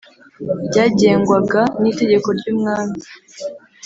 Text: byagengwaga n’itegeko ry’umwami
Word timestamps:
byagengwaga 0.69 1.61
n’itegeko 1.81 2.27
ry’umwami 2.37 2.99